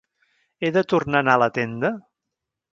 [0.67, 1.95] He de tornar a anar a la tenda?